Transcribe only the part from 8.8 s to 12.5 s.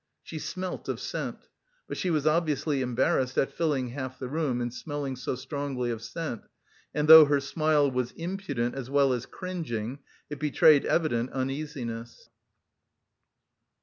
well as cringing, it betrayed evident uneasiness.